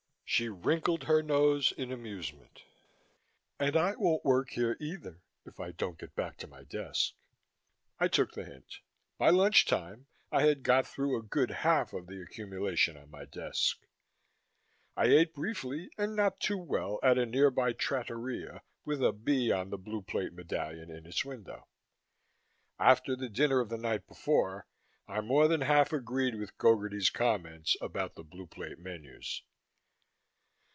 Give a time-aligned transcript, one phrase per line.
[0.31, 2.63] She wrinkled her nose in amusement.
[3.59, 7.15] "And I won't work here either, if I don't get back to my desk."
[7.99, 8.79] I took the hint.
[9.17, 13.25] By lunch time, I had got through a good half of the accumulation on my
[13.25, 13.81] desk.
[14.95, 19.69] I ate briefly and not too well at a nearby trattoria with a "B" on
[19.69, 21.67] the Blue Plate medallion in its window.
[22.79, 24.65] After the dinner of the night before,
[25.09, 29.43] I more than half agreed with Gogarty's comments about the Blue Plate menus.